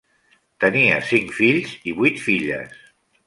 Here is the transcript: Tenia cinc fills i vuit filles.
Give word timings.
Tenia 0.63 0.95
cinc 1.09 1.35
fills 1.41 1.75
i 1.91 1.95
vuit 1.99 2.19
filles. 2.29 2.81